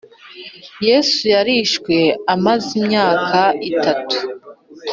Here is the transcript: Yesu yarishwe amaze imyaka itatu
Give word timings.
Yesu 0.87 1.19
yarishwe 1.35 1.95
amaze 2.33 2.69
imyaka 2.81 3.39
itatu 3.69 4.17